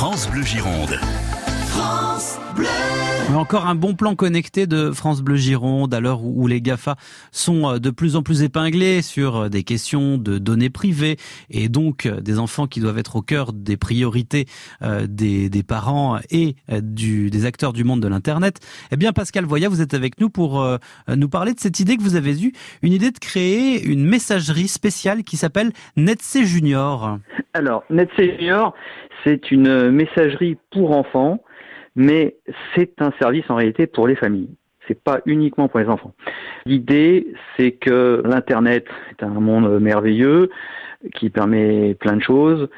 France 0.00 0.30
Bleu 0.30 0.42
Gironde. 0.42 0.94
France 1.66 2.40
Bleu. 2.56 2.64
Encore 3.36 3.66
un 3.66 3.74
bon 3.74 3.94
plan 3.94 4.16
connecté 4.16 4.66
de 4.66 4.92
France 4.92 5.20
Bleu 5.20 5.36
Gironde 5.36 5.92
à 5.92 6.00
l'heure 6.00 6.24
où 6.24 6.46
les 6.46 6.62
GAFA 6.62 6.96
sont 7.32 7.74
euh, 7.74 7.78
de 7.78 7.90
plus 7.90 8.16
en 8.16 8.22
plus 8.22 8.42
épinglés 8.42 9.02
sur 9.02 9.36
euh, 9.36 9.48
des 9.50 9.62
questions 9.62 10.16
de 10.16 10.38
données 10.38 10.70
privées 10.70 11.18
et 11.50 11.68
donc 11.68 12.06
euh, 12.06 12.22
des 12.22 12.38
enfants 12.38 12.66
qui 12.66 12.80
doivent 12.80 12.96
être 12.96 13.16
au 13.16 13.20
cœur 13.20 13.52
des 13.52 13.76
priorités 13.76 14.46
des, 15.06 15.50
des 15.50 15.62
parents 15.62 16.18
et 16.30 16.56
du, 16.80 17.28
des 17.28 17.44
acteurs 17.44 17.74
du 17.74 17.84
monde 17.84 18.00
de 18.00 18.08
l'Internet. 18.08 18.58
Eh 18.90 18.96
bien, 18.96 19.12
Pascal 19.12 19.44
Voya, 19.44 19.68
vous 19.68 19.82
êtes 19.82 19.92
avec 19.92 20.18
nous 20.18 20.30
pour 20.30 20.66
nous 21.08 21.28
parler 21.28 21.52
de 21.52 21.60
cette 21.60 21.78
idée 21.80 21.96
que 21.98 22.02
vous 22.02 22.16
avez 22.16 22.42
eue, 22.42 22.52
une 22.82 22.92
idée 22.92 23.10
de 23.10 23.18
créer 23.18 23.84
une 23.84 24.06
messagerie 24.06 24.68
spéciale 24.68 25.22
qui 25.22 25.36
s'appelle 25.36 25.72
NetC 25.96 26.44
Junior. 26.44 27.18
Alors, 27.52 27.84
NetC 27.90 28.38
Junior, 28.38 28.74
c'est 29.24 29.50
une 29.50 29.90
messagerie 29.90 30.56
pour 30.70 30.96
enfants 30.96 31.40
mais 31.96 32.36
c'est 32.74 33.00
un 33.00 33.12
service 33.20 33.44
en 33.48 33.56
réalité 33.56 33.86
pour 33.86 34.06
les 34.06 34.16
familles. 34.16 34.48
C'est 34.88 35.00
pas 35.00 35.20
uniquement 35.26 35.68
pour 35.68 35.80
les 35.80 35.88
enfants. 35.88 36.14
L'idée, 36.66 37.26
c'est 37.56 37.72
que 37.72 38.22
l'internet 38.24 38.86
est 39.10 39.22
un 39.22 39.28
monde 39.28 39.80
merveilleux 39.80 40.50
qui 41.14 41.30
permet 41.30 41.94
plein 41.94 42.16
de 42.16 42.22
choses, 42.22 42.68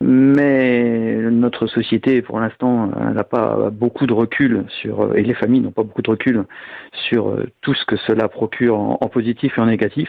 mais 0.00 1.16
notre 1.30 1.66
société, 1.66 2.22
pour 2.22 2.38
l'instant, 2.38 2.86
n'a 2.86 3.24
pas 3.24 3.70
beaucoup 3.70 4.06
de 4.06 4.12
recul 4.12 4.64
sur, 4.68 5.16
et 5.16 5.22
les 5.22 5.34
familles 5.34 5.60
n'ont 5.60 5.72
pas 5.72 5.82
beaucoup 5.82 6.02
de 6.02 6.10
recul 6.10 6.44
sur 6.92 7.36
tout 7.62 7.74
ce 7.74 7.84
que 7.84 7.96
cela 7.96 8.28
procure 8.28 8.78
en, 8.78 8.98
en 9.00 9.08
positif 9.08 9.56
et 9.56 9.60
en 9.60 9.66
négatif. 9.66 10.08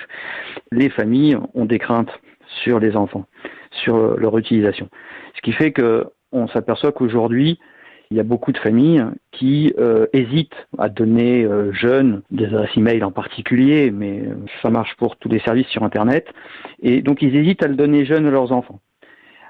Les 0.72 0.90
familles 0.90 1.38
ont 1.56 1.66
des 1.66 1.80
craintes 1.80 2.12
sur 2.64 2.80
les 2.80 2.96
enfants, 2.96 3.26
sur 3.72 4.18
leur 4.18 4.38
utilisation. 4.38 4.90
Ce 5.36 5.42
qui 5.42 5.52
fait 5.52 5.72
que 5.72 6.06
on 6.32 6.48
s'aperçoit 6.48 6.92
qu'aujourd'hui, 6.92 7.60
il 8.12 8.18
y 8.18 8.20
a 8.20 8.24
beaucoup 8.24 8.52
de 8.52 8.58
familles 8.58 9.06
qui 9.32 9.72
euh, 9.78 10.08
hésitent 10.14 10.68
à 10.80 10.90
donner 10.90 11.44
euh, 11.44 11.72
jeunes 11.74 12.24
des 12.32 12.46
adresses 12.46 12.76
e-mail 12.76 13.04
en 13.04 13.12
particulier, 13.12 13.92
mais 13.92 14.22
euh, 14.22 14.36
ça 14.64 14.72
marche 14.72 14.96
pour 14.98 15.16
tous 15.18 15.30
les 15.30 15.40
services 15.40 15.68
sur 15.68 15.84
Internet. 15.84 16.28
Et 16.82 17.02
donc 17.04 17.22
ils 17.22 17.36
hésitent 17.36 17.64
à 17.64 17.68
le 17.68 17.76
donner 17.76 18.06
jeunes 18.06 18.26
à 18.26 18.32
leurs 18.32 18.52
enfants. 18.52 18.80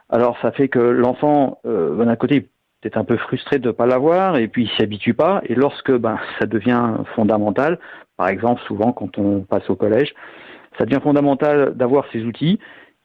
Alors 0.09 0.37
ça 0.41 0.51
fait 0.51 0.67
que 0.67 0.79
l'enfant, 0.79 1.59
euh, 1.65 2.03
d'un 2.03 2.15
côté, 2.17 2.41
peut-être 2.81 2.97
un 2.97 3.05
peu 3.05 3.15
frustré 3.15 3.59
de 3.59 3.67
ne 3.67 3.71
pas 3.71 3.85
l'avoir, 3.85 4.37
et 4.37 4.47
puis 4.49 4.63
il 4.63 4.69
s'y 4.71 4.83
habitue 4.83 5.13
pas. 5.13 5.41
Et 5.45 5.55
lorsque 5.55 5.91
ben, 5.91 6.17
ça 6.39 6.45
devient 6.45 6.95
fondamental, 7.15 7.79
par 8.17 8.27
exemple 8.27 8.61
souvent 8.67 8.91
quand 8.91 9.17
on 9.17 9.41
passe 9.41 9.69
au 9.69 9.77
collège, 9.77 10.13
ça 10.77 10.85
devient 10.85 11.01
fondamental 11.01 11.75
d'avoir 11.75 12.05
ces 12.11 12.23
outils. 12.25 12.59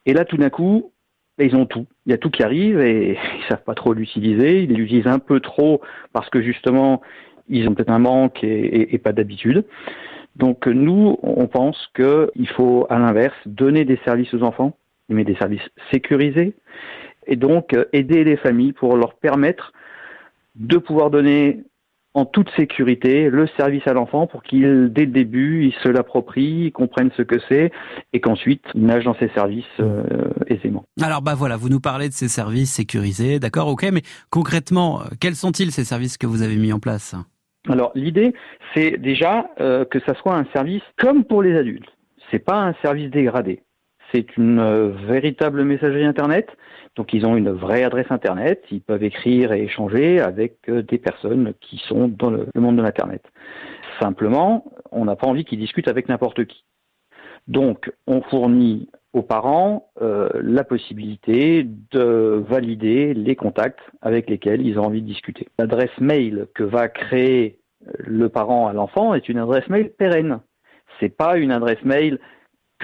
Et 0.05 0.15
là 0.15 0.25
tout 0.25 0.37
d'un 0.37 0.51
coup, 0.51 0.91
ils 1.39 1.57
ont 1.57 1.67
tout. 1.67 1.87
Il 2.07 2.13
y 2.13 2.15
a 2.15 2.19
tout 2.19 2.31
qui 2.31 2.43
arrive 2.43 2.81
et 2.81 3.13
ils 3.39 3.49
savent 3.49 3.65
pas 3.65 3.75
trop 3.75 3.93
l'utiliser. 3.93 4.63
Ils 4.63 4.75
l'utilisent 4.75 5.07
un 5.07 5.19
peu 5.19 5.41
trop 5.41 5.81
parce 6.13 6.29
que 6.31 6.43
justement, 6.43 7.03
ils 7.49 7.69
ont 7.69 7.75
peut-être 7.75 7.91
un 7.91 7.99
manque 7.99 8.43
et, 8.43 8.99
pas 8.99 9.13
d'habitude. 9.13 9.65
Donc 10.37 10.67
nous, 10.67 11.19
on 11.23 11.47
pense 11.47 11.89
qu'il 11.95 12.49
faut 12.57 12.87
à 12.91 12.99
l'inverse 12.99 13.37
donner 13.47 13.85
des 13.85 13.99
services 14.05 14.33
aux 14.35 14.43
enfants, 14.43 14.77
mais 15.09 15.25
des 15.25 15.37
services 15.37 15.69
sécurisés, 15.93 16.55
et 17.27 17.37
donc 17.37 17.77
aider 17.93 18.25
les 18.25 18.37
familles 18.37 18.73
pour 18.73 18.97
leur 18.97 19.15
permettre 19.15 19.73
de 20.57 20.79
pouvoir 20.79 21.11
donner 21.11 21.63
en 22.15 22.25
toute 22.25 22.49
sécurité 22.57 23.29
le 23.29 23.47
service 23.57 23.87
à 23.87 23.93
l'enfant 23.93 24.27
pour 24.27 24.43
qu'il, 24.43 24.89
dès 24.93 25.05
le 25.05 25.11
début, 25.11 25.67
il 25.67 25.75
se 25.83 25.89
l'approprie, 25.89 26.67
il 26.67 26.73
comprenne 26.73 27.11
ce 27.17 27.23
que 27.23 27.37
c'est 27.49 27.73
et 28.13 28.21
qu'ensuite 28.21 28.63
il 28.75 28.87
nage 28.87 29.05
dans 29.05 29.17
ses 29.17 29.29
services 29.31 29.65
euh, 29.81 30.05
aisément. 30.47 30.85
Alors 31.03 31.23
bah 31.23 31.35
voilà, 31.35 31.57
vous 31.57 31.69
nous 31.69 31.81
parlez 31.81 32.09
de 32.09 32.15
ces 32.15 32.29
services 32.29 32.73
sécurisés, 32.73 33.39
d'accord, 33.41 33.69
ok, 33.69 33.87
mais 33.93 34.03
concrètement, 34.31 35.01
quels 35.21 35.35
sont-ils 35.35 35.73
ces 35.73 35.85
services 35.85 36.17
que 36.17 36.27
vous 36.27 36.43
avez 36.43 36.57
mis 36.57 36.73
en 36.73 36.79
place? 36.79 37.15
Alors 37.69 37.93
l'idée, 37.95 38.35
c'est 38.75 38.99
déjà 38.99 39.47
euh, 39.61 39.85
que 39.85 39.99
ça 40.01 40.15
soit 40.15 40.37
un 40.37 40.47
service 40.53 40.83
comme 40.99 41.25
pour 41.25 41.43
les 41.43 41.57
adultes. 41.57 41.89
C'est 42.31 42.45
pas 42.45 42.61
un 42.61 42.75
service 42.83 43.11
dégradé. 43.11 43.63
C'est 44.15 44.37
une 44.37 44.61
euh, 44.61 44.91
véritable 45.09 45.65
messagerie 45.65 46.05
Internet. 46.05 46.49
Donc 46.95 47.13
ils 47.13 47.27
ont 47.27 47.37
une 47.37 47.51
vraie 47.51 47.83
adresse 47.83 48.07
Internet. 48.11 48.63
Ils 48.71 48.81
peuvent 48.81 49.03
écrire 49.03 49.53
et 49.53 49.65
échanger 49.65 50.21
avec 50.21 50.59
euh, 50.69 50.83
des 50.83 50.99
personnes 50.99 51.53
qui 51.61 51.79
sont 51.89 52.07
dans 52.07 52.31
le, 52.31 52.47
monde 52.55 52.77
de 52.77 52.83
l'Internet. 52.83 53.25
Simplement, 54.01 54.67
on 54.93 55.05
n'a 55.05 55.17
pas 55.17 55.27
envie 55.27 55.45
qu'ils 55.45 55.59
discutent 55.59 55.89
avec 55.89 56.09
n'importe 56.09 56.45
qui. 56.45 56.65
Donc 57.49 57.93
on 58.07 58.23
fournit 58.23 58.89
aux 59.13 59.23
parents 59.23 59.91
euh, 60.01 60.29
la 60.35 60.63
possibilité 60.63 61.67
de 61.91 62.45
valider 62.49 63.15
les 63.15 63.35
contacts 63.35 63.81
avec 64.01 64.31
lesquels 64.31 64.65
ils 64.65 64.79
ont 64.79 64.85
envie 64.85 65.03
de 65.03 65.07
discuter. 65.09 65.49
L'adresse 65.59 65.99
mail 65.99 66.47
que 66.55 66.63
va 66.63 66.89
créer 66.89 67.59
le 67.99 68.29
parent 68.29 68.69
à 68.69 68.73
l'enfant 68.73 69.13
est 69.13 69.29
une 69.29 69.39
adresse 69.39 69.69
mail 69.69 69.91
pérenne. 69.91 70.39
C'est 71.01 71.15
pas 71.15 71.37
une 71.37 71.51
adresse 71.51 71.83
mail 71.85 72.21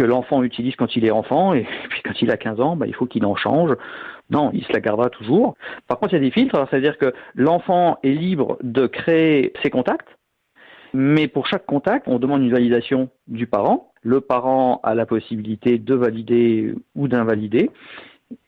que 0.00 0.04
l'enfant 0.06 0.42
utilise 0.42 0.76
quand 0.76 0.96
il 0.96 1.04
est 1.04 1.10
enfant, 1.10 1.52
et 1.52 1.66
puis 1.90 2.00
quand 2.02 2.22
il 2.22 2.30
a 2.30 2.38
15 2.38 2.60
ans, 2.60 2.74
bah, 2.74 2.86
il 2.86 2.94
faut 2.94 3.06
qu'il 3.06 3.24
en 3.26 3.36
change. 3.36 3.76
Non, 4.30 4.50
il 4.54 4.64
se 4.64 4.72
la 4.72 4.80
gardera 4.80 5.10
toujours. 5.10 5.56
Par 5.88 5.98
contre, 5.98 6.14
il 6.14 6.16
y 6.16 6.20
a 6.20 6.24
des 6.24 6.30
filtres, 6.30 6.66
c'est-à-dire 6.70 6.96
que 6.96 7.12
l'enfant 7.34 7.98
est 8.02 8.12
libre 8.12 8.56
de 8.62 8.86
créer 8.86 9.52
ses 9.62 9.70
contacts, 9.70 10.08
mais 10.94 11.28
pour 11.28 11.46
chaque 11.46 11.66
contact, 11.66 12.08
on 12.08 12.18
demande 12.18 12.42
une 12.42 12.52
validation 12.52 13.10
du 13.28 13.46
parent. 13.46 13.92
Le 14.02 14.20
parent 14.20 14.80
a 14.82 14.94
la 14.94 15.04
possibilité 15.04 15.78
de 15.78 15.94
valider 15.94 16.74
ou 16.94 17.06
d'invalider. 17.06 17.70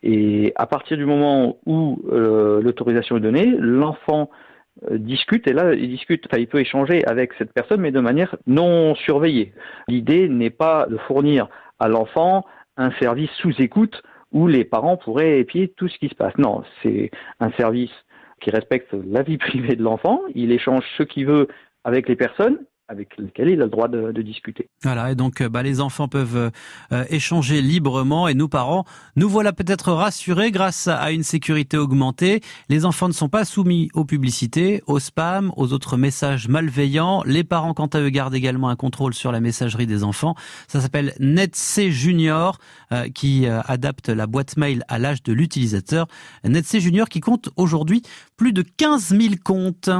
Et 0.02 0.52
à 0.56 0.66
partir 0.66 0.96
du 0.96 1.04
moment 1.04 1.58
où 1.66 2.00
euh, 2.10 2.62
l'autorisation 2.62 3.16
est 3.16 3.20
donnée, 3.20 3.54
l'enfant 3.58 4.30
discute 4.90 5.46
et 5.46 5.52
là 5.52 5.74
il 5.74 5.90
discute, 5.90 6.26
enfin 6.26 6.40
il 6.40 6.48
peut 6.48 6.60
échanger 6.60 7.04
avec 7.06 7.32
cette 7.34 7.52
personne 7.52 7.80
mais 7.80 7.90
de 7.90 8.00
manière 8.00 8.36
non 8.46 8.94
surveillée. 8.94 9.52
L'idée 9.88 10.28
n'est 10.28 10.50
pas 10.50 10.86
de 10.88 10.96
fournir 10.96 11.48
à 11.78 11.88
l'enfant 11.88 12.44
un 12.76 12.90
service 12.92 13.30
sous 13.32 13.52
écoute 13.60 14.02
où 14.32 14.46
les 14.46 14.64
parents 14.64 14.96
pourraient 14.96 15.40
épier 15.40 15.68
tout 15.76 15.88
ce 15.88 15.98
qui 15.98 16.08
se 16.08 16.14
passe. 16.14 16.36
Non, 16.38 16.62
c'est 16.82 17.10
un 17.38 17.50
service 17.52 17.92
qui 18.40 18.50
respecte 18.50 18.92
la 18.92 19.22
vie 19.22 19.38
privée 19.48 19.76
de 19.76 19.82
l'enfant, 19.82 20.20
il 20.34 20.52
échange 20.52 20.84
ce 20.96 21.02
qu'il 21.02 21.26
veut 21.26 21.48
avec 21.84 22.08
les 22.08 22.16
personnes 22.16 22.58
avec 22.92 23.16
lequel 23.16 23.48
il 23.48 23.60
a 23.60 23.64
le 23.64 23.70
droit 23.70 23.88
de, 23.88 24.22
discuter. 24.22 24.68
Voilà, 24.82 25.10
et 25.10 25.14
donc 25.14 25.40
euh, 25.40 25.48
bah, 25.48 25.62
les 25.62 25.80
enfants 25.80 26.06
peuvent 26.06 26.52
euh, 26.92 27.04
échanger 27.10 27.60
librement 27.60 28.28
et 28.28 28.34
nous 28.34 28.48
parents, 28.48 28.84
nous 29.16 29.28
voilà 29.28 29.52
peut-être 29.52 29.92
rassurés 29.92 30.52
grâce 30.52 30.86
à 30.86 31.10
une 31.10 31.24
sécurité 31.24 31.76
augmentée. 31.76 32.40
Les 32.68 32.84
enfants 32.84 33.08
ne 33.08 33.12
sont 33.12 33.28
pas 33.28 33.44
soumis 33.44 33.88
aux 33.94 34.04
publicités, 34.04 34.82
aux 34.86 35.00
spams, 35.00 35.50
aux 35.56 35.72
autres 35.72 35.96
messages 35.96 36.46
malveillants. 36.46 37.22
Les 37.24 37.42
parents, 37.42 37.74
quant 37.74 37.86
à 37.86 38.00
eux, 38.00 38.10
gardent 38.10 38.34
également 38.34 38.68
un 38.68 38.76
contrôle 38.76 39.14
sur 39.14 39.32
la 39.32 39.40
messagerie 39.40 39.86
des 39.86 40.04
enfants. 40.04 40.34
Ça 40.68 40.80
s'appelle 40.80 41.14
NetC 41.18 41.90
Junior, 41.90 42.58
euh, 42.92 43.08
qui 43.08 43.46
adapte 43.46 44.08
la 44.08 44.26
boîte 44.26 44.56
mail 44.56 44.84
à 44.88 44.98
l'âge 44.98 45.22
de 45.22 45.32
l'utilisateur. 45.32 46.06
NetC 46.44 46.78
Junior 46.78 47.08
qui 47.08 47.20
compte 47.20 47.48
aujourd'hui 47.56 48.02
plus 48.36 48.52
de 48.52 48.62
15 48.62 49.16
000 49.18 49.34
comptes. 49.42 49.90